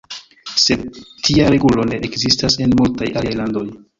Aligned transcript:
Sed 0.61 0.85
tia 1.27 1.51
regulo 1.55 1.85
ne 1.91 2.01
ekzistas 2.09 2.57
en 2.67 2.75
multaj 2.83 3.13
aliaj 3.21 3.37
landoj. 3.43 3.67